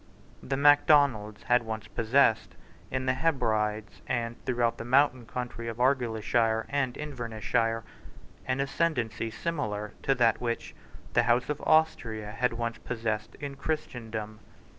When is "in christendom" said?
13.35-14.39